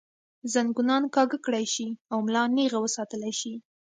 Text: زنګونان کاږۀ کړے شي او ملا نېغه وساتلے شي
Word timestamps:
زنګونان 0.53 1.03
کاږۀ 1.15 1.37
کړے 1.45 1.63
شي 1.73 1.87
او 2.11 2.17
ملا 2.25 2.43
نېغه 2.55 2.79
وساتلے 2.81 3.31
شي 3.39 3.53